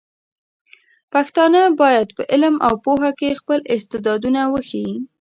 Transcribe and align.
پښتانه 1.13 1.61
بايد 1.79 2.07
په 2.17 2.23
علم 2.31 2.55
او 2.67 2.73
پوهه 2.85 3.11
کې 3.19 3.39
خپل 3.41 3.59
استعدادونه 3.75 4.41
وښيي. 4.53 4.95